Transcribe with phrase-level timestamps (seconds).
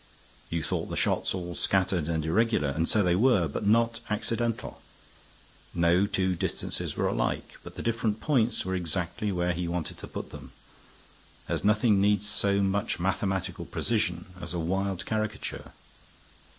[0.49, 4.81] You thought the shots all scattered and irregular, and so they were; but not accidental.
[5.75, 10.07] No two distances were alike; but the different points were exactly where he wanted to
[10.07, 10.53] put them.
[11.47, 15.71] There's nothing needs such mathematical precision as a wild caricature.